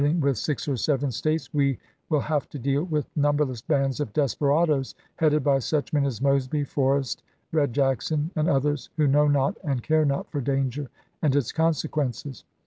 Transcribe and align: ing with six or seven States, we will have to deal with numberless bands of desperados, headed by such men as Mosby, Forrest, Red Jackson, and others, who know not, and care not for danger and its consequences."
ing 0.03 0.19
with 0.19 0.35
six 0.35 0.67
or 0.67 0.75
seven 0.75 1.11
States, 1.11 1.53
we 1.53 1.77
will 2.09 2.21
have 2.21 2.49
to 2.49 2.57
deal 2.57 2.83
with 2.85 3.07
numberless 3.15 3.61
bands 3.61 3.99
of 3.99 4.11
desperados, 4.13 4.95
headed 5.17 5.43
by 5.43 5.59
such 5.59 5.93
men 5.93 6.07
as 6.07 6.19
Mosby, 6.23 6.63
Forrest, 6.63 7.21
Red 7.51 7.71
Jackson, 7.71 8.31
and 8.35 8.49
others, 8.49 8.89
who 8.97 9.05
know 9.05 9.27
not, 9.27 9.59
and 9.63 9.83
care 9.83 10.03
not 10.05 10.27
for 10.31 10.41
danger 10.41 10.89
and 11.21 11.35
its 11.35 11.51
consequences." 11.51 12.45